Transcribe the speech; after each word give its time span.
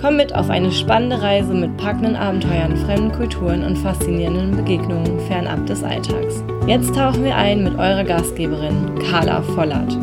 Komm 0.00 0.16
mit 0.16 0.34
auf 0.34 0.48
eine 0.48 0.72
spannende 0.72 1.20
Reise 1.20 1.52
mit 1.52 1.76
packenden 1.76 2.16
Abenteuern, 2.16 2.76
fremden 2.76 3.12
Kulturen 3.12 3.62
und 3.62 3.76
faszinierenden 3.76 4.56
Begegnungen 4.56 5.20
fernab 5.26 5.66
des 5.66 5.84
Alltags. 5.84 6.42
Jetzt 6.66 6.94
tauchen 6.94 7.22
wir 7.22 7.36
ein 7.36 7.62
mit 7.62 7.74
eurer 7.74 8.02
Gastgeberin 8.02 8.98
Carla 8.98 9.42
Vollert. 9.42 9.96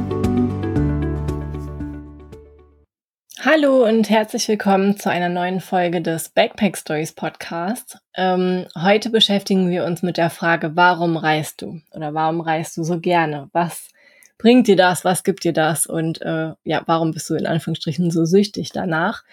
Hallo 3.42 3.84
und 3.86 4.10
herzlich 4.10 4.48
willkommen 4.48 4.98
zu 4.98 5.10
einer 5.10 5.30
neuen 5.30 5.60
Folge 5.60 6.02
des 6.02 6.30
Backpack 6.30 6.78
Stories 6.78 7.14
Podcasts. 7.14 7.98
Ähm, 8.16 8.68
heute 8.78 9.10
beschäftigen 9.10 9.70
wir 9.70 9.86
uns 9.86 10.04
mit 10.04 10.18
der 10.18 10.30
Frage, 10.30 10.76
warum 10.76 11.18
reist 11.18 11.62
du 11.62 11.82
oder 11.92 12.14
warum 12.14 12.42
reist 12.42 12.78
du 12.78 12.84
so 12.84 13.00
gerne? 13.00 13.50
Was 13.54 13.90
bringt 14.38 14.68
dir 14.68 14.76
das? 14.76 15.04
Was 15.04 15.24
gibt 15.24 15.44
dir 15.44 15.54
das? 15.54 15.88
Und 15.88 16.22
äh, 16.22 16.52
ja, 16.64 16.84
warum 16.86 17.12
bist 17.12 17.30
du 17.30 17.36
in 17.36 17.48
Anführungsstrichen 17.48 18.12
so 18.12 18.26
süchtig 18.26 18.72
danach? 18.72 19.24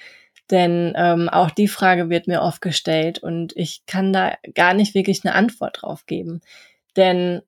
Denn 0.51 0.93
ähm, 0.97 1.29
auch 1.29 1.51
die 1.51 1.69
Frage 1.69 2.09
wird 2.09 2.29
mir 2.29 2.43
oft 2.43 2.61
gestellt 2.61 3.19
und 3.19 3.57
ich 3.57 3.85
kann 3.87 4.13
da 4.13 4.35
gar 4.55 4.75
nicht 4.75 4.95
wirklich 4.95 5.25
eine 5.25 5.35
Antwort 5.35 5.83
drauf 5.83 6.07
geben. 6.07 6.41
Denn 6.97 7.43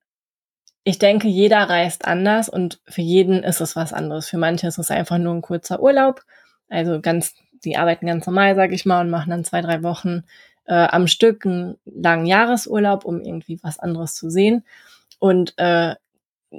ich 0.85 0.99
denke, 0.99 1.29
jeder 1.29 1.59
reist 1.69 2.07
anders 2.07 2.49
und 2.49 2.81
für 2.89 3.03
jeden 3.03 3.43
ist 3.43 3.61
es 3.61 3.77
was 3.77 3.93
anderes. 3.93 4.29
Für 4.29 4.39
manche 4.39 4.67
ist 4.67 4.79
es 4.79 4.91
einfach 4.91 5.19
nur 5.19 5.35
ein 5.35 5.43
kurzer 5.43 5.81
Urlaub. 5.81 6.23
Also 6.69 7.01
ganz, 7.01 7.35
die 7.65 7.77
arbeiten 7.77 8.07
ganz 8.07 8.27
normal, 8.27 8.55
sage 8.57 8.75
ich 8.75 8.87
mal, 8.87 9.03
und 9.03 9.11
machen 9.11 9.31
dann 9.31 9.45
zwei, 9.45 9.61
drei 9.61 9.83
Wochen 9.83 10.25
äh, 10.65 10.75
am 10.75 11.07
Stück 11.07 11.45
einen 11.45 11.77
langen 11.85 12.27
Jahresurlaub, 12.27 13.05
um 13.05 13.21
irgendwie 13.21 13.61
was 13.63 13.79
anderes 13.79 14.15
zu 14.15 14.31
sehen. 14.31 14.65
Und 15.19 15.55
äh, 15.59 15.95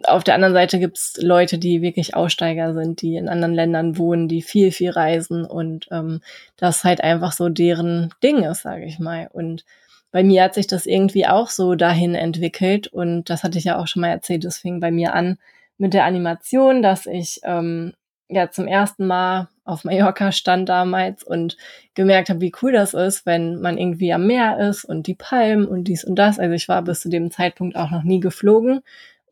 auf 0.03 0.23
der 0.23 0.35
anderen 0.35 0.53
Seite 0.53 0.79
gibt's 0.79 1.17
Leute, 1.19 1.57
die 1.57 1.81
wirklich 1.81 2.15
Aussteiger 2.15 2.73
sind, 2.73 3.01
die 3.01 3.15
in 3.15 3.27
anderen 3.27 3.55
Ländern 3.55 3.97
wohnen, 3.97 4.27
die 4.27 4.41
viel, 4.41 4.71
viel 4.71 4.91
reisen 4.91 5.45
und 5.45 5.87
ähm, 5.91 6.21
das 6.57 6.83
halt 6.83 7.01
einfach 7.01 7.31
so 7.31 7.49
deren 7.49 8.13
Ding 8.21 8.43
ist, 8.43 8.61
sage 8.61 8.85
ich 8.85 8.99
mal. 8.99 9.29
Und 9.31 9.65
bei 10.11 10.23
mir 10.23 10.43
hat 10.43 10.53
sich 10.53 10.67
das 10.67 10.85
irgendwie 10.85 11.27
auch 11.27 11.49
so 11.49 11.75
dahin 11.75 12.15
entwickelt 12.15 12.87
und 12.87 13.29
das 13.29 13.43
hatte 13.43 13.57
ich 13.57 13.65
ja 13.65 13.79
auch 13.79 13.87
schon 13.87 14.01
mal 14.01 14.09
erzählt. 14.09 14.45
Es 14.45 14.59
fing 14.59 14.79
bei 14.79 14.91
mir 14.91 15.13
an 15.13 15.37
mit 15.77 15.93
der 15.93 16.05
Animation, 16.05 16.83
dass 16.83 17.07
ich 17.07 17.39
ähm, 17.43 17.93
ja 18.27 18.51
zum 18.51 18.67
ersten 18.67 19.07
Mal 19.07 19.49
auf 19.65 19.83
Mallorca 19.83 20.31
stand 20.31 20.69
damals 20.69 21.23
und 21.23 21.57
gemerkt 21.95 22.29
habe, 22.29 22.41
wie 22.41 22.51
cool 22.61 22.71
das 22.71 22.93
ist, 22.93 23.25
wenn 23.25 23.59
man 23.59 23.77
irgendwie 23.77 24.13
am 24.13 24.27
Meer 24.27 24.59
ist 24.59 24.83
und 24.83 25.07
die 25.07 25.15
Palmen 25.15 25.67
und 25.67 25.85
dies 25.85 26.03
und 26.03 26.15
das. 26.15 26.39
Also 26.39 26.53
ich 26.53 26.67
war 26.67 26.81
bis 26.83 27.01
zu 27.01 27.09
dem 27.09 27.31
Zeitpunkt 27.31 27.75
auch 27.75 27.91
noch 27.91 28.03
nie 28.03 28.19
geflogen 28.19 28.81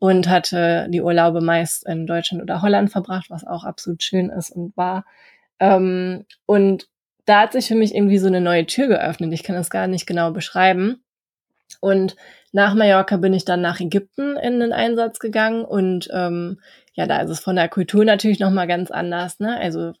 und 0.00 0.28
hatte 0.28 0.86
die 0.90 1.02
Urlaube 1.02 1.40
meist 1.40 1.86
in 1.86 2.06
Deutschland 2.06 2.42
oder 2.42 2.62
Holland 2.62 2.90
verbracht, 2.90 3.30
was 3.30 3.46
auch 3.46 3.64
absolut 3.64 4.02
schön 4.02 4.30
ist 4.30 4.50
und 4.50 4.76
war. 4.76 5.04
Ähm, 5.58 6.24
und 6.46 6.88
da 7.24 7.42
hat 7.42 7.52
sich 7.52 7.68
für 7.68 7.74
mich 7.74 7.94
irgendwie 7.94 8.18
so 8.18 8.26
eine 8.26 8.40
neue 8.40 8.66
Tür 8.66 8.88
geöffnet. 8.88 9.32
Ich 9.32 9.42
kann 9.42 9.56
das 9.56 9.70
gar 9.70 9.86
nicht 9.86 10.06
genau 10.06 10.30
beschreiben. 10.30 11.02
Und 11.80 12.16
nach 12.52 12.74
Mallorca 12.74 13.16
bin 13.18 13.34
ich 13.34 13.44
dann 13.44 13.60
nach 13.60 13.80
Ägypten 13.80 14.36
in 14.36 14.60
den 14.60 14.72
Einsatz 14.72 15.18
gegangen 15.18 15.64
und 15.64 16.08
ähm, 16.12 16.60
ja, 16.94 17.06
da 17.06 17.20
ist 17.20 17.30
es 17.30 17.40
von 17.40 17.56
der 17.56 17.68
Kultur 17.68 18.04
natürlich 18.04 18.40
noch 18.40 18.50
mal 18.50 18.66
ganz 18.66 18.90
anders. 18.90 19.38
Ne? 19.38 19.58
Also 19.58 19.92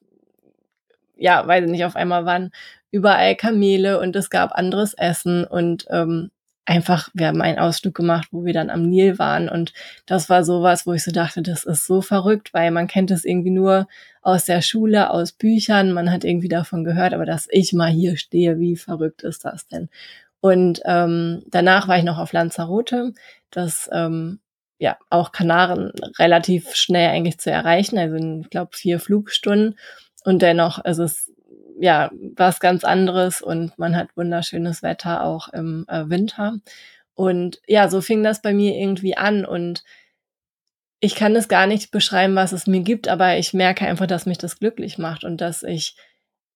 ja, 1.16 1.46
weiß 1.46 1.64
ich 1.64 1.70
nicht, 1.70 1.84
auf 1.84 1.96
einmal 1.96 2.24
waren 2.24 2.50
überall 2.90 3.36
Kamele 3.36 4.00
und 4.00 4.16
es 4.16 4.30
gab 4.30 4.52
anderes 4.52 4.94
Essen 4.94 5.44
und 5.44 5.86
ähm, 5.90 6.30
einfach, 6.68 7.08
wir 7.14 7.28
haben 7.28 7.40
einen 7.40 7.58
Ausflug 7.58 7.94
gemacht, 7.94 8.28
wo 8.30 8.44
wir 8.44 8.52
dann 8.52 8.68
am 8.70 8.82
Nil 8.82 9.18
waren. 9.18 9.48
Und 9.48 9.72
das 10.06 10.28
war 10.28 10.44
sowas, 10.44 10.86
wo 10.86 10.92
ich 10.92 11.02
so 11.02 11.10
dachte, 11.10 11.42
das 11.42 11.64
ist 11.64 11.86
so 11.86 12.02
verrückt, 12.02 12.52
weil 12.52 12.70
man 12.70 12.86
kennt 12.86 13.10
es 13.10 13.24
irgendwie 13.24 13.50
nur 13.50 13.88
aus 14.20 14.44
der 14.44 14.60
Schule, 14.60 15.10
aus 15.10 15.32
Büchern, 15.32 15.92
man 15.92 16.12
hat 16.12 16.24
irgendwie 16.24 16.48
davon 16.48 16.84
gehört, 16.84 17.14
aber 17.14 17.24
dass 17.24 17.48
ich 17.50 17.72
mal 17.72 17.90
hier 17.90 18.18
stehe, 18.18 18.58
wie 18.58 18.76
verrückt 18.76 19.22
ist 19.22 19.44
das 19.46 19.66
denn? 19.68 19.88
Und 20.40 20.80
ähm, 20.84 21.42
danach 21.46 21.88
war 21.88 21.98
ich 21.98 22.04
noch 22.04 22.18
auf 22.18 22.32
Lanzarote, 22.32 23.14
das 23.50 23.88
ähm, 23.92 24.38
ja 24.78 24.98
auch 25.08 25.32
Kanaren 25.32 25.92
relativ 26.18 26.74
schnell 26.74 27.08
eigentlich 27.08 27.38
zu 27.38 27.50
erreichen, 27.50 27.98
also 27.98 28.16
ich 28.16 28.50
glaube 28.50 28.76
vier 28.76 29.00
Flugstunden. 29.00 29.78
Und 30.24 30.42
dennoch 30.42 30.84
ist 30.84 30.98
es 30.98 31.32
ja, 31.80 32.10
was 32.36 32.60
ganz 32.60 32.84
anderes 32.84 33.42
und 33.42 33.78
man 33.78 33.96
hat 33.96 34.16
wunderschönes 34.16 34.82
Wetter 34.82 35.24
auch 35.24 35.48
im 35.48 35.84
äh, 35.88 36.08
Winter. 36.08 36.58
Und 37.14 37.60
ja, 37.66 37.88
so 37.88 38.00
fing 38.00 38.22
das 38.22 38.42
bei 38.42 38.52
mir 38.52 38.74
irgendwie 38.76 39.16
an 39.16 39.44
und 39.44 39.84
ich 41.00 41.14
kann 41.14 41.36
es 41.36 41.48
gar 41.48 41.66
nicht 41.66 41.90
beschreiben, 41.90 42.34
was 42.34 42.52
es 42.52 42.66
mir 42.66 42.80
gibt, 42.80 43.08
aber 43.08 43.38
ich 43.38 43.54
merke 43.54 43.86
einfach, 43.86 44.06
dass 44.06 44.26
mich 44.26 44.38
das 44.38 44.58
glücklich 44.58 44.98
macht 44.98 45.24
und 45.24 45.40
dass 45.40 45.62
ich 45.62 45.94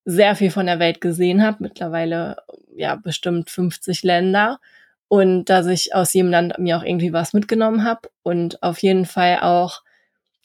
sehr 0.05 0.35
viel 0.35 0.51
von 0.51 0.65
der 0.65 0.79
Welt 0.79 0.99
gesehen 0.99 1.41
habe, 1.41 1.57
mittlerweile 1.61 2.37
ja 2.75 2.95
bestimmt 2.95 3.49
50 3.49 4.03
Länder 4.03 4.59
und 5.07 5.45
dass 5.45 5.67
ich 5.67 5.95
aus 5.95 6.13
jedem 6.13 6.31
Land 6.31 6.57
mir 6.59 6.77
auch 6.77 6.83
irgendwie 6.83 7.13
was 7.13 7.33
mitgenommen 7.33 7.83
habe 7.85 8.09
und 8.21 8.61
auf 8.63 8.79
jeden 8.79 9.05
Fall 9.05 9.39
auch 9.41 9.81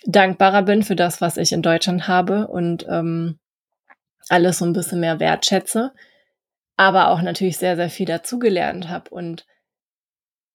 dankbarer 0.05 0.63
bin 0.63 0.85
für 0.85 0.95
das, 0.95 1.21
was 1.21 1.37
ich 1.37 1.53
in 1.53 1.63
Deutschland 1.63 2.07
habe 2.07 2.47
und 2.47 2.87
ähm, 2.89 3.39
alles 4.29 4.59
so 4.59 4.65
ein 4.65 4.73
bisschen 4.73 5.01
mehr 5.01 5.21
wertschätze, 5.21 5.93
aber 6.77 7.11
auch 7.11 7.23
natürlich 7.23 7.57
sehr, 7.59 7.77
sehr 7.77 7.91
viel 7.91 8.07
dazugelernt 8.07 8.89
habe. 8.89 9.11
Und 9.11 9.47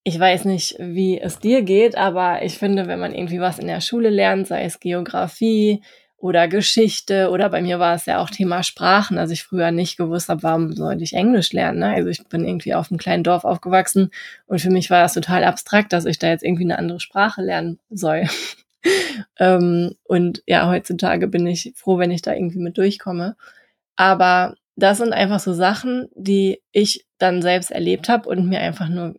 ich 0.04 0.20
weiß 0.20 0.46
nicht, 0.46 0.76
wie 0.80 1.20
es 1.20 1.40
dir 1.40 1.62
geht, 1.62 1.98
aber 1.98 2.44
ich 2.44 2.58
finde, 2.58 2.88
wenn 2.88 3.00
man 3.00 3.14
irgendwie 3.14 3.40
was 3.40 3.60
in 3.60 3.68
der 3.68 3.82
Schule 3.82 4.10
lernt, 4.10 4.48
sei 4.48 4.66
es 4.66 4.80
Geografie 4.80 5.82
oder 6.18 6.48
Geschichte 6.48 7.30
oder 7.32 7.50
bei 7.50 7.62
mir 7.62 7.80
war 7.80 7.96
es 7.96 8.06
ja 8.06 8.20
auch 8.20 8.30
Thema 8.30 8.64
Sprachen, 8.64 9.18
also 9.18 9.34
ich 9.34 9.44
früher 9.44 9.72
nicht 9.72 9.98
gewusst 9.98 10.30
habe, 10.30 10.44
warum 10.44 10.74
sollte 10.74 11.04
ich 11.04 11.14
Englisch 11.14 11.52
lernen. 11.52 11.80
Ne? 11.80 11.94
Also 11.96 12.10
ich 12.10 12.24
bin 12.28 12.46
irgendwie 12.46 12.74
auf 12.74 12.90
einem 12.90 12.98
kleinen 12.98 13.24
Dorf 13.24 13.44
aufgewachsen 13.44 14.10
und 14.46 14.60
für 14.62 14.70
mich 14.70 14.90
war 14.90 15.04
das 15.04 15.14
total 15.14 15.44
abstrakt, 15.44 15.92
dass 15.92 16.06
ich 16.06 16.20
da 16.20 16.30
jetzt 16.30 16.44
irgendwie 16.44 16.64
eine 16.64 16.80
andere 16.80 17.02
Sprache 17.02 17.42
lernen 17.42 17.78
soll. 17.90 18.28
ähm, 19.38 19.96
und 20.04 20.44
ja, 20.48 20.70
heutzutage 20.70 21.28
bin 21.28 21.46
ich 21.46 21.74
froh, 21.76 21.98
wenn 21.98 22.12
ich 22.12 22.22
da 22.22 22.34
irgendwie 22.34 22.60
mit 22.60 22.78
durchkomme. 22.78 23.36
Aber 23.96 24.56
das 24.76 24.98
sind 24.98 25.14
einfach 25.14 25.40
so 25.40 25.54
Sachen, 25.54 26.10
die 26.16 26.62
ich 26.72 27.06
dann 27.18 27.42
selbst 27.42 27.72
erlebt 27.72 28.10
habe 28.10 28.28
und 28.30 28.48
mir 28.48 28.60
einfach 28.60 28.90
nur, 28.90 29.16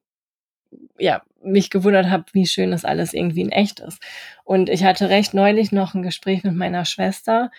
ja, 0.98 1.22
mich 1.42 1.70
gewundert 1.70 2.06
habe, 2.06 2.24
wie 2.32 2.46
schön 2.46 2.70
das 2.70 2.84
alles 2.84 3.12
irgendwie 3.12 3.42
in 3.42 3.52
echt 3.52 3.80
ist. 3.80 4.02
Und 4.44 4.68
ich 4.68 4.84
hatte 4.84 5.10
recht 5.10 5.34
neulich 5.34 5.72
noch 5.72 5.94
ein 5.94 6.02
Gespräch 6.02 6.42
mit 6.42 6.54
meiner 6.54 6.84
Schwester, 6.84 7.50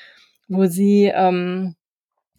wo 0.47 0.65
sie, 0.65 1.05
ähm, 1.05 1.75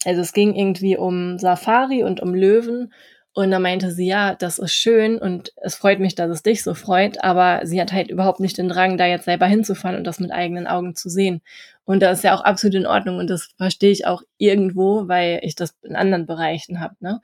also 0.05 0.21
es 0.21 0.33
ging 0.33 0.55
irgendwie 0.55 0.97
um 0.97 1.39
Safari 1.39 2.03
und 2.05 2.21
um 2.21 2.35
Löwen 2.35 2.93
und 3.37 3.51
da 3.51 3.59
meinte 3.59 3.93
sie, 3.93 4.07
ja, 4.07 4.35
das 4.35 4.59
ist 4.59 4.73
schön 4.73 5.19
und 5.19 5.53
es 5.57 5.75
freut 5.75 6.01
mich, 6.01 6.15
dass 6.15 6.31
es 6.31 6.43
dich 6.43 6.63
so 6.63 6.73
freut, 6.73 7.23
aber 7.23 7.61
sie 7.65 7.79
hat 7.79 7.93
halt 7.93 8.09
überhaupt 8.09 8.41
nicht 8.41 8.57
den 8.57 8.71
Drang, 8.71 8.97
da 8.97 9.05
jetzt 9.05 9.27
selber 9.27 9.45
hinzufahren 9.45 9.95
und 9.95 10.05
das 10.05 10.21
mit 10.21 10.33
eigenen 10.33 10.67
Augen 10.67 10.95
zu 10.95 11.11
sehen. 11.11 11.43
Und 11.85 12.01
das 12.01 12.19
ist 12.19 12.25
ja 12.25 12.35
auch 12.35 12.41
absolut 12.41 12.77
in 12.77 12.87
Ordnung 12.87 13.19
und 13.19 13.29
das 13.29 13.51
verstehe 13.59 13.91
ich 13.91 14.07
auch 14.07 14.23
irgendwo, 14.39 15.07
weil 15.07 15.41
ich 15.43 15.55
das 15.55 15.77
in 15.83 15.97
anderen 15.97 16.25
Bereichen 16.25 16.81
habe, 16.81 16.95
ne? 17.01 17.21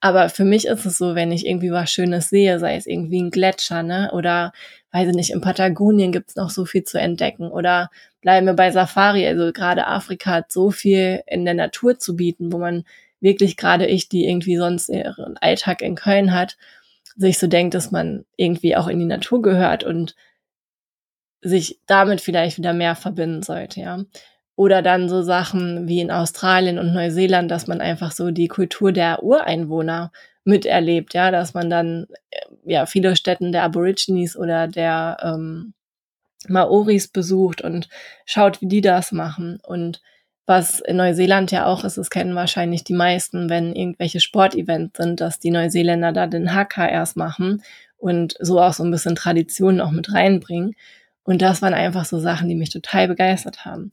Aber 0.00 0.28
für 0.28 0.44
mich 0.44 0.66
ist 0.66 0.84
es 0.84 0.98
so, 0.98 1.14
wenn 1.14 1.32
ich 1.32 1.46
irgendwie 1.46 1.72
was 1.72 1.90
Schönes 1.90 2.28
sehe, 2.28 2.58
sei 2.58 2.76
es 2.76 2.86
irgendwie 2.86 3.22
ein 3.22 3.30
Gletscher, 3.30 3.82
ne? 3.82 4.10
Oder 4.12 4.52
weiß 4.92 5.08
ich 5.08 5.14
nicht, 5.14 5.30
in 5.30 5.40
Patagonien 5.40 6.12
gibt's 6.12 6.36
noch 6.36 6.50
so 6.50 6.66
viel 6.66 6.84
zu 6.84 7.00
entdecken. 7.00 7.50
Oder 7.50 7.88
bleiben 8.20 8.46
wir 8.46 8.52
bei 8.52 8.70
Safari, 8.70 9.26
also 9.26 9.50
gerade 9.50 9.86
Afrika 9.86 10.30
hat 10.32 10.52
so 10.52 10.70
viel 10.70 11.22
in 11.26 11.46
der 11.46 11.54
Natur 11.54 11.98
zu 11.98 12.16
bieten, 12.16 12.52
wo 12.52 12.58
man 12.58 12.84
wirklich 13.24 13.56
gerade 13.56 13.86
ich, 13.86 14.08
die 14.08 14.26
irgendwie 14.28 14.56
sonst 14.56 14.88
ihren 14.88 15.36
Alltag 15.38 15.82
in 15.82 15.96
Köln 15.96 16.32
hat, 16.32 16.56
sich 17.16 17.38
so 17.38 17.48
denkt, 17.48 17.74
dass 17.74 17.90
man 17.90 18.24
irgendwie 18.36 18.76
auch 18.76 18.86
in 18.86 19.00
die 19.00 19.06
Natur 19.06 19.42
gehört 19.42 19.82
und 19.82 20.14
sich 21.40 21.80
damit 21.86 22.20
vielleicht 22.20 22.58
wieder 22.58 22.72
mehr 22.72 22.94
verbinden 22.94 23.42
sollte, 23.42 23.80
ja. 23.80 24.04
Oder 24.56 24.82
dann 24.82 25.08
so 25.08 25.22
Sachen 25.22 25.88
wie 25.88 26.00
in 26.00 26.12
Australien 26.12 26.78
und 26.78 26.92
Neuseeland, 26.92 27.50
dass 27.50 27.66
man 27.66 27.80
einfach 27.80 28.12
so 28.12 28.30
die 28.30 28.46
Kultur 28.46 28.92
der 28.92 29.24
Ureinwohner 29.24 30.12
miterlebt, 30.44 31.14
ja, 31.14 31.32
dass 31.32 31.54
man 31.54 31.70
dann 31.70 32.06
äh, 32.30 32.38
ja 32.64 32.86
viele 32.86 33.16
Städten 33.16 33.50
der 33.50 33.64
Aborigines 33.64 34.36
oder 34.36 34.68
der 34.68 35.16
ähm, 35.22 35.74
Maoris 36.46 37.08
besucht 37.08 37.62
und 37.62 37.88
schaut, 38.26 38.60
wie 38.60 38.68
die 38.68 38.80
das 38.80 39.12
machen. 39.12 39.58
Und 39.62 40.02
Was 40.46 40.80
in 40.80 40.96
Neuseeland 40.96 41.50
ja 41.52 41.66
auch 41.66 41.84
ist, 41.84 41.96
das 41.96 42.10
kennen 42.10 42.34
wahrscheinlich 42.34 42.84
die 42.84 42.92
meisten, 42.92 43.48
wenn 43.48 43.74
irgendwelche 43.74 44.20
Sportevents 44.20 44.98
sind, 44.98 45.20
dass 45.20 45.38
die 45.38 45.50
Neuseeländer 45.50 46.12
da 46.12 46.26
den 46.26 46.54
Haka 46.54 46.86
erst 46.86 47.16
machen 47.16 47.62
und 47.96 48.34
so 48.40 48.60
auch 48.60 48.74
so 48.74 48.84
ein 48.84 48.90
bisschen 48.90 49.16
Tradition 49.16 49.80
auch 49.80 49.90
mit 49.90 50.12
reinbringen. 50.12 50.74
Und 51.22 51.40
das 51.40 51.62
waren 51.62 51.72
einfach 51.72 52.04
so 52.04 52.18
Sachen, 52.18 52.48
die 52.50 52.54
mich 52.54 52.68
total 52.68 53.08
begeistert 53.08 53.64
haben. 53.64 53.92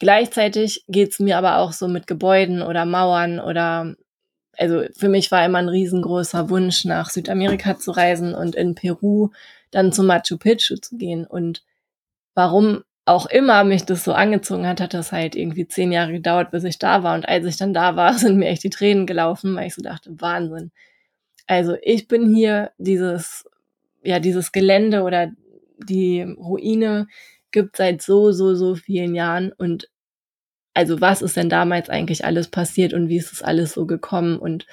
Gleichzeitig 0.00 0.84
geht's 0.88 1.20
mir 1.20 1.38
aber 1.38 1.58
auch 1.58 1.72
so 1.72 1.86
mit 1.86 2.08
Gebäuden 2.08 2.62
oder 2.62 2.84
Mauern 2.84 3.38
oder 3.38 3.94
also 4.56 4.82
für 4.96 5.08
mich 5.08 5.30
war 5.30 5.44
immer 5.44 5.58
ein 5.58 5.68
riesengroßer 5.68 6.50
Wunsch, 6.50 6.84
nach 6.84 7.10
Südamerika 7.10 7.78
zu 7.78 7.92
reisen 7.92 8.34
und 8.34 8.56
in 8.56 8.74
Peru 8.74 9.30
dann 9.70 9.92
zu 9.92 10.02
Machu 10.02 10.36
Picchu 10.36 10.76
zu 10.76 10.96
gehen. 10.96 11.24
Und 11.24 11.62
warum 12.34 12.82
auch 13.08 13.26
immer 13.26 13.64
mich 13.64 13.84
das 13.84 14.04
so 14.04 14.12
angezogen 14.12 14.66
hat, 14.66 14.80
hat 14.80 14.94
das 14.94 15.12
halt 15.12 15.34
irgendwie 15.34 15.66
zehn 15.66 15.92
Jahre 15.92 16.12
gedauert, 16.12 16.50
bis 16.50 16.64
ich 16.64 16.78
da 16.78 17.02
war. 17.02 17.14
Und 17.14 17.28
als 17.28 17.46
ich 17.46 17.56
dann 17.56 17.74
da 17.74 17.96
war, 17.96 18.12
sind 18.18 18.38
mir 18.38 18.48
echt 18.48 18.64
die 18.64 18.70
Tränen 18.70 19.06
gelaufen, 19.06 19.54
weil 19.56 19.66
ich 19.66 19.74
so 19.74 19.82
dachte, 19.82 20.20
Wahnsinn. 20.20 20.70
Also 21.46 21.76
ich 21.82 22.08
bin 22.08 22.34
hier 22.34 22.72
dieses, 22.78 23.48
ja, 24.02 24.20
dieses 24.20 24.52
Gelände 24.52 25.02
oder 25.02 25.32
die 25.78 26.22
Ruine 26.22 27.06
gibt 27.50 27.76
seit 27.76 28.02
so, 28.02 28.32
so, 28.32 28.54
so 28.54 28.74
vielen 28.74 29.14
Jahren. 29.14 29.52
Und 29.52 29.88
also 30.74 31.00
was 31.00 31.22
ist 31.22 31.36
denn 31.36 31.48
damals 31.48 31.88
eigentlich 31.88 32.24
alles 32.24 32.48
passiert 32.48 32.92
und 32.92 33.08
wie 33.08 33.16
ist 33.16 33.32
es 33.32 33.42
alles 33.42 33.72
so 33.72 33.86
gekommen? 33.86 34.38
Und 34.38 34.66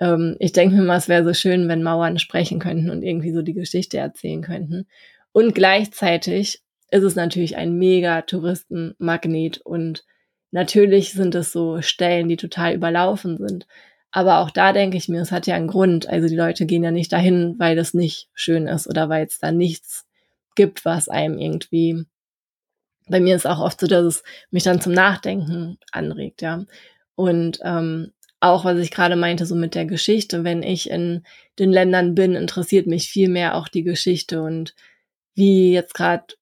ähm, 0.00 0.36
ich 0.40 0.52
denke 0.52 0.76
mir 0.76 0.82
mal, 0.82 0.98
es 0.98 1.08
wäre 1.08 1.24
so 1.24 1.34
schön, 1.34 1.68
wenn 1.68 1.82
Mauern 1.82 2.18
sprechen 2.18 2.58
könnten 2.58 2.90
und 2.90 3.02
irgendwie 3.02 3.32
so 3.32 3.42
die 3.42 3.54
Geschichte 3.54 3.98
erzählen 3.98 4.42
könnten. 4.42 4.86
Und 5.32 5.54
gleichzeitig 5.54 6.62
ist 6.90 7.02
es 7.02 7.16
natürlich 7.16 7.56
ein 7.56 7.74
mega 7.78 8.22
Touristenmagnet 8.22 9.58
und 9.58 10.04
natürlich 10.50 11.12
sind 11.12 11.34
es 11.34 11.52
so 11.52 11.82
Stellen, 11.82 12.28
die 12.28 12.36
total 12.36 12.74
überlaufen 12.74 13.36
sind. 13.36 13.66
Aber 14.10 14.38
auch 14.38 14.50
da 14.50 14.72
denke 14.72 14.96
ich 14.96 15.08
mir, 15.08 15.20
es 15.20 15.32
hat 15.32 15.46
ja 15.46 15.54
einen 15.54 15.68
Grund. 15.68 16.08
Also 16.08 16.28
die 16.28 16.36
Leute 16.36 16.64
gehen 16.64 16.82
ja 16.82 16.90
nicht 16.90 17.12
dahin, 17.12 17.56
weil 17.58 17.76
das 17.76 17.92
nicht 17.92 18.28
schön 18.32 18.66
ist 18.66 18.88
oder 18.88 19.08
weil 19.08 19.26
es 19.26 19.38
da 19.38 19.52
nichts 19.52 20.06
gibt, 20.54 20.84
was 20.84 21.08
einem 21.08 21.38
irgendwie. 21.38 22.06
Bei 23.06 23.20
mir 23.20 23.36
ist 23.36 23.46
auch 23.46 23.60
oft 23.60 23.80
so, 23.80 23.86
dass 23.86 24.04
es 24.04 24.22
mich 24.50 24.64
dann 24.64 24.80
zum 24.80 24.92
Nachdenken 24.92 25.78
anregt, 25.92 26.42
ja. 26.42 26.64
Und 27.14 27.58
ähm, 27.62 28.12
auch 28.40 28.64
was 28.64 28.78
ich 28.78 28.90
gerade 28.90 29.16
meinte, 29.16 29.44
so 29.46 29.54
mit 29.54 29.74
der 29.74 29.86
Geschichte, 29.86 30.44
wenn 30.44 30.62
ich 30.62 30.90
in 30.90 31.24
den 31.58 31.70
Ländern 31.70 32.14
bin, 32.14 32.34
interessiert 32.34 32.86
mich 32.86 33.08
viel 33.08 33.28
mehr 33.28 33.56
auch 33.56 33.68
die 33.68 33.82
Geschichte 33.82 34.42
und 34.42 34.74
wie 35.34 35.72
jetzt 35.72 35.94
gerade 35.94 36.34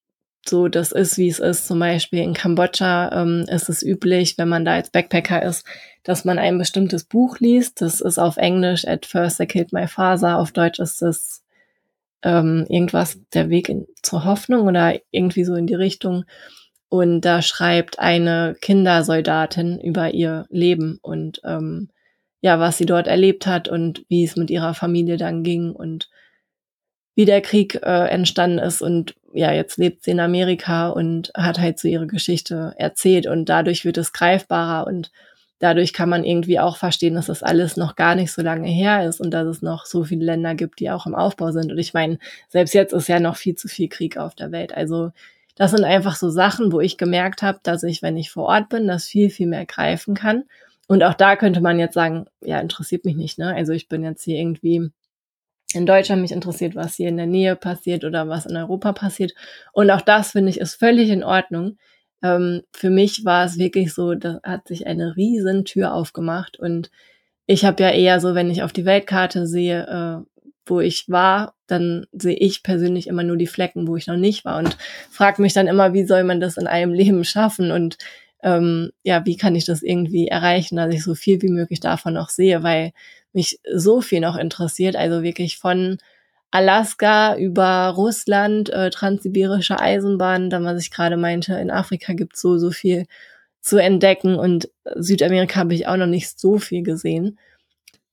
so 0.48 0.69
das 0.69 0.93
ist, 0.93 1.19
wie 1.19 1.28
es 1.28 1.38
ist. 1.38 1.66
Zum 1.66 1.78
Beispiel 1.78 2.20
in 2.20 2.34
Kambodscha 2.34 3.22
ähm, 3.22 3.44
ist 3.48 3.69
es 3.69 3.82
üblich, 3.82 4.38
wenn 4.38 4.48
man 4.48 4.64
da 4.64 4.75
als 4.75 4.90
Backpacker 4.90 5.43
ist, 5.43 5.66
dass 6.02 6.25
man 6.25 6.38
ein 6.38 6.58
bestimmtes 6.58 7.04
Buch 7.04 7.38
liest. 7.38 7.81
Das 7.81 8.00
ist 8.00 8.19
auf 8.19 8.37
Englisch 8.37 8.87
At 8.87 9.06
First 9.06 9.40
I 9.40 9.46
Killed 9.46 9.72
My 9.72 9.87
Father. 9.87 10.38
Auf 10.38 10.52
Deutsch 10.52 10.78
ist 10.78 11.02
es 11.02 11.43
ähm, 12.22 12.66
irgendwas 12.69 13.19
der 13.34 13.50
Weg 13.50 13.69
in, 13.69 13.87
zur 14.02 14.25
Hoffnung 14.25 14.66
oder 14.66 14.98
irgendwie 15.10 15.44
so 15.44 15.54
in 15.54 15.66
die 15.66 15.75
Richtung. 15.75 16.25
Und 16.88 17.22
da 17.22 17.43
schreibt 17.43 17.98
eine 17.98 18.56
Kindersoldatin 18.60 19.81
über 19.81 20.14
ihr 20.14 20.46
Leben 20.50 20.98
und 21.02 21.40
ähm, 21.44 21.90
ja, 22.40 22.60
was 22.60 22.78
sie 22.78 22.87
dort 22.87 23.08
erlebt 23.08 23.46
hat 23.46 23.69
und 23.69 24.04
wie 24.08 24.25
es 24.25 24.37
mit 24.37 24.50
ihrer 24.50 24.75
Familie 24.75 25.16
dann 25.16 25.43
ging 25.43 25.72
und 25.72 26.08
wie 27.16 27.25
der 27.25 27.40
Krieg 27.40 27.81
äh, 27.82 28.08
entstanden 28.08 28.58
ist 28.58 28.82
und 28.82 29.16
ja, 29.36 29.52
jetzt 29.52 29.76
lebt 29.78 30.04
sie 30.04 30.12
in 30.12 30.20
Amerika 30.20 30.88
und 30.88 31.30
hat 31.34 31.58
halt 31.58 31.78
so 31.78 31.88
ihre 31.88 32.06
Geschichte 32.06 32.74
erzählt 32.76 33.26
und 33.26 33.48
dadurch 33.48 33.84
wird 33.84 33.98
es 33.98 34.12
greifbarer 34.12 34.86
und 34.86 35.10
dadurch 35.58 35.92
kann 35.92 36.08
man 36.08 36.24
irgendwie 36.24 36.58
auch 36.60 36.76
verstehen, 36.76 37.14
dass 37.14 37.26
das 37.26 37.42
alles 37.42 37.76
noch 37.76 37.96
gar 37.96 38.14
nicht 38.14 38.32
so 38.32 38.42
lange 38.42 38.68
her 38.68 39.06
ist 39.08 39.20
und 39.20 39.30
dass 39.30 39.46
es 39.46 39.62
noch 39.62 39.86
so 39.86 40.04
viele 40.04 40.24
Länder 40.24 40.54
gibt, 40.54 40.80
die 40.80 40.90
auch 40.90 41.06
im 41.06 41.14
Aufbau 41.14 41.50
sind. 41.50 41.70
Und 41.70 41.78
ich 41.78 41.94
meine, 41.94 42.18
selbst 42.48 42.74
jetzt 42.74 42.92
ist 42.92 43.08
ja 43.08 43.20
noch 43.20 43.36
viel 43.36 43.54
zu 43.54 43.68
viel 43.68 43.88
Krieg 43.88 44.18
auf 44.18 44.34
der 44.34 44.52
Welt. 44.52 44.76
Also 44.76 45.12
das 45.54 45.70
sind 45.70 45.84
einfach 45.84 46.16
so 46.16 46.28
Sachen, 46.28 46.72
wo 46.72 46.80
ich 46.80 46.98
gemerkt 46.98 47.42
habe, 47.42 47.60
dass 47.62 47.82
ich, 47.82 48.02
wenn 48.02 48.16
ich 48.16 48.30
vor 48.30 48.44
Ort 48.44 48.68
bin, 48.68 48.86
das 48.86 49.06
viel, 49.06 49.30
viel 49.30 49.46
mehr 49.46 49.64
greifen 49.64 50.14
kann. 50.14 50.44
Und 50.88 51.02
auch 51.02 51.14
da 51.14 51.36
könnte 51.36 51.60
man 51.60 51.78
jetzt 51.78 51.94
sagen, 51.94 52.26
ja, 52.42 52.60
interessiert 52.60 53.04
mich 53.04 53.16
nicht, 53.16 53.38
ne? 53.38 53.54
Also 53.54 53.72
ich 53.72 53.88
bin 53.88 54.04
jetzt 54.04 54.22
hier 54.22 54.36
irgendwie 54.36 54.90
in 55.76 55.87
Deutschland 55.87 56.23
mich 56.23 56.32
interessiert, 56.32 56.75
was 56.75 56.96
hier 56.96 57.08
in 57.08 57.17
der 57.17 57.26
Nähe 57.26 57.56
passiert 57.56 58.05
oder 58.05 58.28
was 58.28 58.46
in 58.46 58.56
Europa 58.56 58.93
passiert. 58.93 59.32
Und 59.73 59.90
auch 59.90 60.00
das 60.00 60.32
finde 60.32 60.50
ich 60.50 60.58
ist 60.58 60.75
völlig 60.75 61.11
in 61.11 61.23
Ordnung. 61.23 61.78
Ähm, 62.23 62.62
für 62.73 62.90
mich 62.90 63.25
war 63.25 63.44
es 63.44 63.58
wirklich 63.58 63.94
so, 63.94 64.14
da 64.14 64.40
hat 64.43 64.69
sich 64.69 64.87
eine 64.87 65.17
riesen 65.17 65.64
Tür 65.64 65.94
aufgemacht 65.94 66.58
und 66.58 66.90
ich 67.46 67.64
habe 67.64 67.82
ja 67.82 67.90
eher 67.90 68.20
so, 68.20 68.34
wenn 68.34 68.50
ich 68.50 68.62
auf 68.62 68.73
die 68.73 68.84
Weltkarte 68.84 69.46
sehe, 69.46 69.87
äh, 69.87 70.43
wo 70.67 70.81
ich 70.81 71.08
war, 71.08 71.55
dann 71.69 72.06
sehe 72.12 72.37
ich 72.37 72.64
persönlich 72.64 73.06
immer 73.06 73.22
nur 73.22 73.37
die 73.37 73.46
Flecken, 73.46 73.87
wo 73.87 73.96
ich 73.96 74.08
noch 74.08 74.17
nicht 74.17 74.44
war 74.44 74.58
und 74.58 74.76
frage 75.11 75.40
mich 75.40 75.52
dann 75.52 75.69
immer, 75.69 75.93
wie 75.93 76.05
soll 76.05 76.25
man 76.25 76.40
das 76.40 76.56
in 76.56 76.67
einem 76.67 76.93
Leben 76.94 77.25
schaffen 77.25 77.70
und 77.70 77.99
ähm, 78.43 78.90
ja, 79.02 79.25
wie 79.25 79.37
kann 79.37 79.55
ich 79.56 79.64
das 79.64 79.82
irgendwie 79.82 80.29
erreichen, 80.29 80.76
dass 80.76 80.93
ich 80.93 81.02
so 81.02 81.14
viel 81.14 81.40
wie 81.43 81.49
möglich 81.49 81.81
davon 81.81 82.14
noch 82.14 82.29
sehe, 82.29 82.62
weil 82.62 82.93
mich 83.36 83.60
so 83.72 84.00
viel 84.00 84.20
noch 84.20 84.36
interessiert. 84.36 84.96
Also 84.96 85.22
wirklich 85.22 85.58
von 85.58 85.98
Alaska 86.50 87.36
über 87.36 87.92
Russland, 87.94 88.70
äh, 88.70 88.90
transsibirische 88.90 89.78
Eisenbahn, 89.78 90.50
dann 90.50 90.64
was 90.64 90.82
ich 90.82 90.90
gerade 90.90 91.16
meinte, 91.16 91.54
in 91.54 91.70
Afrika 91.70 92.14
gibt 92.14 92.36
so, 92.36 92.58
so 92.58 92.70
viel 92.70 93.06
zu 93.60 93.78
entdecken 93.78 94.36
und 94.36 94.68
Südamerika 94.94 95.60
habe 95.60 95.74
ich 95.74 95.86
auch 95.86 95.96
noch 95.96 96.06
nicht 96.06 96.38
so 96.38 96.58
viel 96.58 96.82
gesehen. 96.82 97.38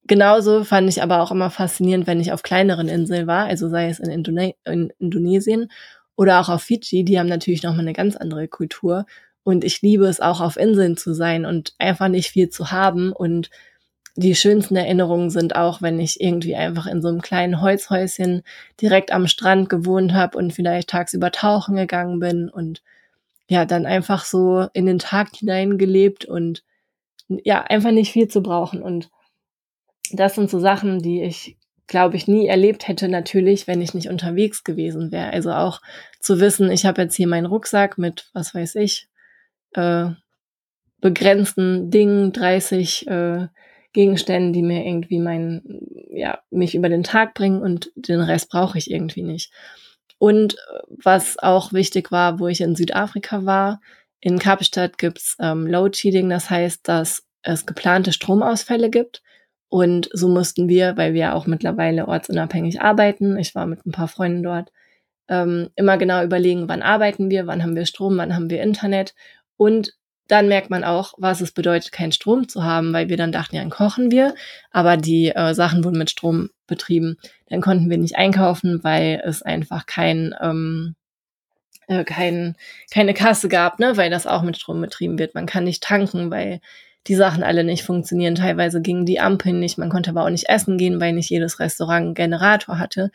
Genauso 0.07 0.65
fand 0.65 0.89
ich 0.89 1.03
aber 1.03 1.23
auch 1.23 1.33
immer 1.33 1.51
faszinierend, 1.51 2.07
wenn 2.07 2.21
ich 2.21 2.33
auf 2.33 2.43
kleineren 2.43 2.89
Inseln 2.89 3.27
war, 3.27 3.47
also 3.47 3.69
sei 3.69 3.89
es 3.89 3.99
in, 3.99 4.11
Indone 4.11 4.55
in 4.65 4.93
Indonesien 4.99 5.71
oder 6.17 6.41
auch 6.41 6.49
auf 6.49 6.63
Fidschi, 6.63 7.05
die 7.05 7.19
haben 7.19 7.29
natürlich 7.29 7.63
nochmal 7.63 7.81
eine 7.81 7.93
ganz 7.93 8.17
andere 8.17 8.49
Kultur. 8.49 9.07
Und 9.43 9.65
ich 9.65 9.83
liebe 9.83 10.07
es 10.07 10.21
auch 10.21 10.41
auf 10.41 10.57
Inseln 10.57 10.97
zu 10.97 11.15
sein 11.15 11.45
und 11.45 11.75
einfach 11.79 12.09
nicht 12.09 12.31
viel 12.31 12.49
zu 12.51 12.73
haben. 12.73 13.13
Und 13.13 13.51
die 14.17 14.35
schönsten 14.35 14.77
Erinnerungen 14.77 15.31
sind 15.31 15.55
auch, 15.55 15.83
wenn 15.83 16.01
ich 16.01 16.21
irgendwie 16.21 16.57
einfach 16.57 16.87
in 16.87 17.03
so 17.03 17.09
einem 17.09 17.21
kleinen 17.21 17.61
Holzhäuschen 17.61 18.43
direkt 18.81 19.13
am 19.13 19.29
Strand 19.29 19.69
gewohnt 19.69 20.15
habe 20.15 20.39
und 20.39 20.53
vielleicht 20.53 20.91
tagsüber 20.91 21.31
tauchen 21.31 21.77
gegangen 21.77 22.19
bin 22.19 22.49
und 22.49 22.83
ja, 23.49 23.65
dann 23.65 23.87
einfach 23.87 24.25
so 24.25 24.67
in 24.73 24.87
den 24.87 24.99
Tag 24.99 25.37
hineingelebt 25.37 26.25
und 26.25 26.65
ja, 27.29 27.63
einfach 27.63 27.93
nicht 27.93 28.13
viel 28.13 28.29
zu 28.29 28.43
brauchen. 28.43 28.83
Und 28.83 29.11
das 30.13 30.35
sind 30.35 30.51
so 30.51 30.59
Sachen, 30.59 31.01
die 31.01 31.23
ich, 31.23 31.57
glaube 31.87 32.17
ich, 32.17 32.27
nie 32.27 32.47
erlebt 32.47 32.89
hätte, 32.89 33.09
natürlich, 33.09 33.67
wenn 33.67 33.81
ich 33.81 33.95
nicht 33.95 34.09
unterwegs 34.09 34.65
gewesen 34.65 35.13
wäre. 35.13 35.31
Also 35.31 35.53
auch 35.53 35.81
zu 36.21 36.41
wissen, 36.41 36.71
ich 36.71 36.85
habe 36.87 37.03
jetzt 37.03 37.15
hier 37.15 37.29
meinen 37.29 37.47
Rucksack 37.47 37.99
mit, 37.99 38.29
was 38.33 38.55
weiß 38.55 38.77
ich, 38.77 39.09
äh, 39.73 40.11
begrenzten 41.01 41.91
Dingen, 41.91 42.33
30 42.33 43.07
äh, 43.07 43.47
Gegenständen, 43.93 44.53
die 44.53 44.63
mir 44.63 44.85
irgendwie 44.85 45.19
mein, 45.19 45.63
ja, 46.11 46.41
mich 46.51 46.75
über 46.75 46.89
den 46.89 47.03
Tag 47.03 47.35
bringen 47.35 47.63
und 47.63 47.93
den 47.95 48.21
Rest 48.21 48.51
brauche 48.51 48.79
ich 48.79 48.91
irgendwie 48.91 49.23
nicht. 49.23 49.53
Und 50.19 50.55
äh, 50.55 50.81
was 50.89 51.39
auch 51.39 51.73
wichtig 51.73 52.11
war, 52.11 52.41
wo 52.41 52.49
ich 52.49 52.61
in 52.61 52.75
Südafrika 52.75 53.45
war, 53.45 53.81
in 54.21 54.39
Kapstadt 54.39 54.99
gibt's 54.99 55.37
ähm, 55.41 55.67
Load 55.67 55.97
Shedding, 55.97 56.29
das 56.29 56.51
heißt, 56.51 56.89
dass 56.89 57.25
es 57.43 57.67
geplante 57.67 58.13
Stromausfälle 58.13 58.91
gibt 58.91 59.23
und 59.69 60.09
so 60.13 60.29
mussten 60.29 60.69
wir, 60.69 60.97
weil 60.97 61.15
wir 61.15 61.35
auch 61.35 61.47
mittlerweile 61.47 62.09
ortsunabhängig 62.09 62.81
arbeiten, 62.81 63.39
ich 63.39 63.55
war 63.55 63.67
mit 63.67 63.85
ein 63.87 63.93
paar 63.93 64.09
Freunden 64.09 64.43
dort, 64.43 64.73
ähm, 65.29 65.71
immer 65.75 65.99
genau 65.99 66.23
überlegen, 66.23 66.69
wann 66.69 66.83
arbeiten 66.83 67.31
wir, 67.31 67.47
wann 67.47 67.63
haben 67.63 67.77
wir 67.77 67.87
Strom, 67.87 68.17
wann 68.17 68.35
haben 68.35 68.51
wir 68.51 68.63
Internet 68.63 69.15
und 69.57 69.93
dann 70.29 70.49
merkt 70.49 70.71
man 70.71 70.85
auch, 70.85 71.15
was 71.19 71.41
es 71.41 71.53
bedeutet, 71.53 71.93
keinen 71.93 72.13
Strom 72.13 72.49
zu 72.49 72.65
haben, 72.65 72.93
weil 72.93 73.09
wir 73.09 73.17
dann 73.17 73.33
dachten, 73.33 73.55
ja, 73.57 73.63
dann 73.63 73.71
kochen 73.71 74.11
wir, 74.11 74.35
aber 74.71 74.97
die 74.97 75.29
äh, 75.29 75.55
Sachen 75.55 75.85
wurden 75.85 75.99
mit 75.99 76.11
Strom 76.11 76.51
betrieben. 76.67 77.17
Dann 77.49 77.61
konnten 77.61 77.89
wir 77.91 77.99
nicht 77.99 78.17
einkaufen, 78.17 78.83
weil 78.83 79.23
es 79.25 79.43
einfach 79.43 79.87
kein, 79.87 80.35
ähm, 80.41 80.97
äh, 81.87 82.05
kein, 82.05 82.57
keine 82.91 83.15
Kasse 83.15 83.49
gab, 83.49 83.79
ne, 83.79 83.97
weil 83.97 84.11
das 84.11 84.27
auch 84.27 84.43
mit 84.43 84.57
Strom 84.57 84.81
betrieben 84.81 85.19
wird. 85.19 85.35
Man 85.35 85.47
kann 85.47 85.65
nicht 85.65 85.83
tanken, 85.83 86.31
weil 86.31 86.61
die 87.07 87.15
Sachen 87.15 87.43
alle 87.43 87.65
nicht 87.65 87.85
funktionieren. 87.85 88.35
Teilweise 88.35 88.81
gingen 88.81 89.07
die 89.07 89.21
Ampeln 89.21 89.61
nicht, 89.61 89.79
man 89.79 89.89
konnte 89.89 90.11
aber 90.11 90.25
auch 90.25 90.31
nicht 90.31 90.49
essen 90.49 90.79
gehen, 90.79 91.01
weil 91.01 91.13
nicht 91.13 91.31
jedes 91.31 91.61
Restaurant 91.61 92.05
einen 92.05 92.15
Generator 92.15 92.79
hatte. 92.79 93.11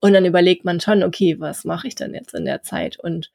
Und 0.00 0.12
dann 0.12 0.24
überlegt 0.24 0.64
man 0.64 0.80
schon, 0.80 1.02
okay, 1.02 1.36
was 1.40 1.64
mache 1.64 1.88
ich 1.88 1.94
denn 1.94 2.14
jetzt 2.14 2.34
in 2.34 2.44
der 2.44 2.62
Zeit? 2.62 2.98
Und 2.98 3.30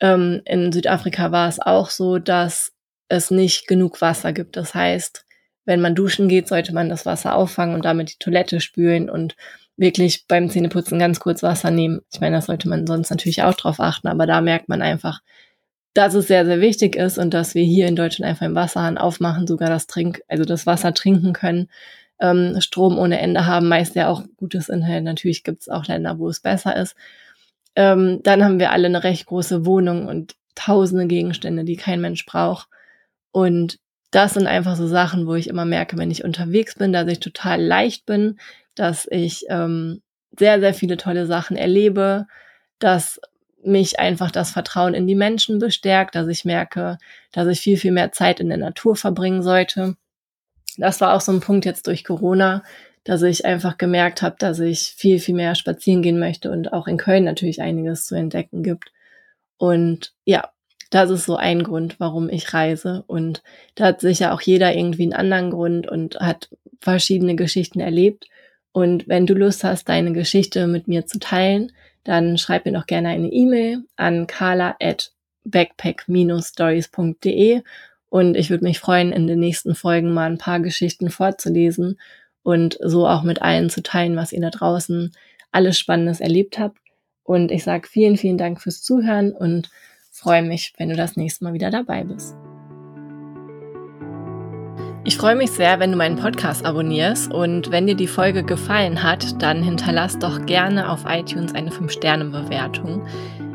ähm, 0.00 0.42
in 0.44 0.72
Südafrika 0.72 1.32
war 1.32 1.48
es 1.48 1.60
auch 1.60 1.90
so, 1.90 2.18
dass 2.18 2.72
es 3.08 3.30
nicht 3.30 3.66
genug 3.66 4.00
Wasser 4.00 4.32
gibt. 4.32 4.56
Das 4.56 4.74
heißt, 4.74 5.24
wenn 5.64 5.80
man 5.80 5.94
duschen 5.94 6.28
geht, 6.28 6.48
sollte 6.48 6.74
man 6.74 6.88
das 6.88 7.06
Wasser 7.06 7.34
auffangen 7.34 7.74
und 7.74 7.84
damit 7.84 8.10
die 8.10 8.18
Toilette 8.18 8.60
spülen 8.60 9.08
und 9.08 9.36
wirklich 9.76 10.26
beim 10.26 10.50
Zähneputzen 10.50 10.98
ganz 10.98 11.20
kurz 11.20 11.42
Wasser 11.42 11.70
nehmen. 11.70 12.00
Ich 12.12 12.20
meine, 12.20 12.36
das 12.36 12.46
sollte 12.46 12.68
man 12.68 12.86
sonst 12.86 13.10
natürlich 13.10 13.42
auch 13.42 13.54
drauf 13.54 13.80
achten, 13.80 14.08
aber 14.08 14.26
da 14.26 14.40
merkt 14.40 14.68
man 14.68 14.82
einfach, 14.82 15.20
dass 15.94 16.14
es 16.14 16.26
sehr, 16.26 16.46
sehr 16.46 16.60
wichtig 16.60 16.96
ist 16.96 17.18
und 17.18 17.34
dass 17.34 17.54
wir 17.54 17.64
hier 17.64 17.86
in 17.86 17.96
Deutschland 17.96 18.30
einfach 18.30 18.46
im 18.46 18.54
Wasserhahn 18.54 18.98
aufmachen, 18.98 19.46
sogar 19.46 19.68
das 19.68 19.86
Trink, 19.86 20.22
also 20.28 20.44
das 20.44 20.66
Wasser 20.66 20.94
trinken 20.94 21.32
können, 21.32 21.68
ähm, 22.20 22.60
Strom 22.60 22.98
ohne 22.98 23.20
Ende 23.20 23.46
haben, 23.46 23.68
meist 23.68 23.94
ja 23.94 24.08
auch 24.08 24.22
gutes 24.36 24.68
Internet. 24.68 25.04
Natürlich 25.04 25.44
gibt 25.44 25.62
es 25.62 25.68
auch 25.68 25.86
Länder, 25.86 26.18
wo 26.18 26.28
es 26.28 26.40
besser 26.40 26.76
ist. 26.76 26.94
Ähm, 27.74 28.20
dann 28.22 28.44
haben 28.44 28.58
wir 28.58 28.70
alle 28.70 28.86
eine 28.86 29.04
recht 29.04 29.26
große 29.26 29.66
Wohnung 29.66 30.06
und 30.06 30.34
tausende 30.54 31.06
Gegenstände, 31.06 31.64
die 31.64 31.76
kein 31.76 32.00
Mensch 32.00 32.24
braucht. 32.26 32.68
Und 33.32 33.78
das 34.10 34.34
sind 34.34 34.46
einfach 34.46 34.76
so 34.76 34.86
Sachen, 34.86 35.26
wo 35.26 35.34
ich 35.34 35.48
immer 35.48 35.64
merke, 35.64 35.96
wenn 35.98 36.10
ich 36.10 36.24
unterwegs 36.24 36.74
bin, 36.74 36.92
dass 36.92 37.08
ich 37.08 37.20
total 37.20 37.62
leicht 37.62 38.06
bin, 38.06 38.38
dass 38.74 39.08
ich 39.10 39.46
ähm, 39.48 40.02
sehr, 40.38 40.60
sehr 40.60 40.74
viele 40.74 40.96
tolle 40.96 41.26
Sachen 41.26 41.56
erlebe, 41.56 42.26
dass 42.78 43.20
mich 43.64 43.98
einfach 43.98 44.30
das 44.30 44.50
Vertrauen 44.50 44.94
in 44.94 45.06
die 45.06 45.14
Menschen 45.14 45.58
bestärkt, 45.58 46.14
dass 46.14 46.28
ich 46.28 46.44
merke, 46.44 46.98
dass 47.32 47.46
ich 47.48 47.60
viel, 47.60 47.76
viel 47.76 47.92
mehr 47.92 48.12
Zeit 48.12 48.40
in 48.40 48.48
der 48.48 48.58
Natur 48.58 48.96
verbringen 48.96 49.42
sollte. 49.42 49.96
Das 50.76 51.00
war 51.00 51.14
auch 51.14 51.20
so 51.20 51.32
ein 51.32 51.40
Punkt 51.40 51.64
jetzt 51.64 51.86
durch 51.86 52.04
Corona, 52.04 52.62
dass 53.04 53.22
ich 53.22 53.44
einfach 53.44 53.78
gemerkt 53.78 54.22
habe, 54.22 54.36
dass 54.38 54.58
ich 54.58 54.94
viel, 54.96 55.18
viel 55.18 55.34
mehr 55.34 55.54
spazieren 55.54 56.02
gehen 56.02 56.18
möchte 56.18 56.50
und 56.50 56.72
auch 56.72 56.86
in 56.86 56.96
Köln 56.96 57.24
natürlich 57.24 57.60
einiges 57.60 58.06
zu 58.06 58.14
entdecken 58.14 58.62
gibt. 58.62 58.92
Und 59.58 60.12
ja, 60.24 60.50
das 60.90 61.10
ist 61.10 61.24
so 61.24 61.36
ein 61.36 61.62
Grund, 61.62 61.98
warum 61.98 62.28
ich 62.28 62.52
reise. 62.52 63.04
Und 63.06 63.42
da 63.74 63.86
hat 63.86 64.00
sicher 64.00 64.32
auch 64.32 64.40
jeder 64.40 64.74
irgendwie 64.74 65.04
einen 65.04 65.14
anderen 65.14 65.50
Grund 65.50 65.88
und 65.88 66.16
hat 66.20 66.50
verschiedene 66.80 67.34
Geschichten 67.34 67.80
erlebt. 67.80 68.28
Und 68.72 69.08
wenn 69.08 69.26
du 69.26 69.34
Lust 69.34 69.64
hast, 69.64 69.88
deine 69.88 70.12
Geschichte 70.12 70.66
mit 70.66 70.88
mir 70.88 71.06
zu 71.06 71.18
teilen, 71.18 71.72
dann 72.04 72.38
schreib 72.38 72.66
mir 72.66 72.72
doch 72.72 72.86
gerne 72.86 73.08
eine 73.08 73.28
E-Mail 73.28 73.84
an 73.96 74.26
carla 74.26 74.76
at 74.80 75.12
backpack-stories.de 75.44 77.62
und 78.08 78.36
ich 78.36 78.50
würde 78.50 78.64
mich 78.64 78.78
freuen, 78.78 79.12
in 79.12 79.26
den 79.26 79.40
nächsten 79.40 79.74
Folgen 79.74 80.12
mal 80.12 80.30
ein 80.30 80.38
paar 80.38 80.60
Geschichten 80.60 81.10
vorzulesen 81.10 81.98
und 82.42 82.78
so 82.82 83.06
auch 83.06 83.22
mit 83.22 83.40
allen 83.40 83.70
zu 83.70 83.82
teilen, 83.82 84.16
was 84.16 84.32
ihr 84.32 84.40
da 84.40 84.50
draußen 84.50 85.12
alles 85.50 85.78
Spannendes 85.78 86.20
erlebt 86.20 86.58
habt. 86.58 86.78
Und 87.24 87.50
ich 87.50 87.64
sage 87.64 87.88
vielen, 87.88 88.16
vielen 88.16 88.38
Dank 88.38 88.60
fürs 88.60 88.82
Zuhören 88.82 89.32
und 89.32 89.70
freue 90.10 90.42
mich, 90.42 90.74
wenn 90.76 90.90
du 90.90 90.96
das 90.96 91.16
nächste 91.16 91.44
Mal 91.44 91.54
wieder 91.54 91.70
dabei 91.70 92.04
bist. 92.04 92.34
Ich 95.12 95.18
freue 95.18 95.36
mich 95.36 95.50
sehr, 95.50 95.78
wenn 95.78 95.92
du 95.92 95.98
meinen 95.98 96.16
Podcast 96.16 96.64
abonnierst 96.64 97.34
und 97.34 97.70
wenn 97.70 97.86
dir 97.86 97.94
die 97.94 98.06
Folge 98.06 98.42
gefallen 98.42 99.02
hat, 99.02 99.42
dann 99.42 99.62
hinterlass 99.62 100.18
doch 100.18 100.46
gerne 100.46 100.90
auf 100.90 101.04
iTunes 101.06 101.54
eine 101.54 101.68
5-Sterne-Bewertung. 101.68 103.06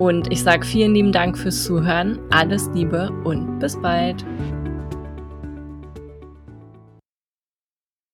Und 0.00 0.32
ich 0.32 0.42
sage 0.42 0.64
vielen 0.64 0.94
lieben 0.94 1.12
Dank 1.12 1.36
fürs 1.36 1.62
Zuhören, 1.62 2.18
alles 2.30 2.70
Liebe 2.72 3.10
und 3.24 3.58
bis 3.58 3.78
bald. 3.82 4.24